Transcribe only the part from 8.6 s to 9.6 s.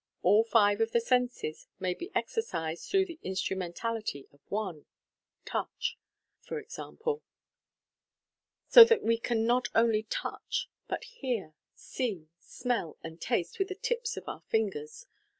so that we can